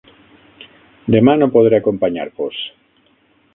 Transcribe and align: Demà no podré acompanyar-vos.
Demà 1.17 1.35
no 1.43 1.51
podré 1.57 1.79
acompanyar-vos. 1.81 2.65